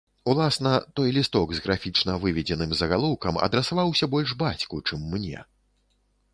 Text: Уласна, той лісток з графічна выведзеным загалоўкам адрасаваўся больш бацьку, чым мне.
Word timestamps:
Уласна, 0.23 0.79
той 0.97 1.09
лісток 1.17 1.49
з 1.57 1.61
графічна 1.65 2.15
выведзеным 2.25 2.73
загалоўкам 2.81 3.39
адрасаваўся 3.51 4.05
больш 4.17 4.29
бацьку, 4.43 4.83
чым 4.89 5.09
мне. 5.17 5.47